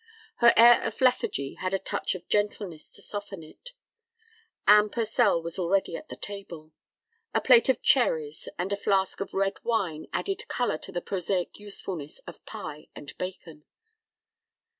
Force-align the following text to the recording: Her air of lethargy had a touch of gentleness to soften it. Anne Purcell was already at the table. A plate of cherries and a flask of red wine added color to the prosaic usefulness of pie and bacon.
Her 0.37 0.51
air 0.57 0.81
of 0.81 0.99
lethargy 0.99 1.53
had 1.59 1.75
a 1.75 1.77
touch 1.77 2.15
of 2.15 2.27
gentleness 2.27 2.91
to 2.93 3.03
soften 3.03 3.43
it. 3.43 3.73
Anne 4.65 4.89
Purcell 4.89 5.43
was 5.43 5.59
already 5.59 5.95
at 5.95 6.09
the 6.09 6.15
table. 6.15 6.71
A 7.35 7.39
plate 7.39 7.69
of 7.69 7.83
cherries 7.83 8.49
and 8.57 8.73
a 8.73 8.77
flask 8.77 9.21
of 9.21 9.35
red 9.35 9.63
wine 9.63 10.07
added 10.11 10.47
color 10.47 10.79
to 10.79 10.91
the 10.91 11.01
prosaic 11.03 11.59
usefulness 11.59 12.17
of 12.25 12.43
pie 12.47 12.87
and 12.95 13.15
bacon. 13.19 13.63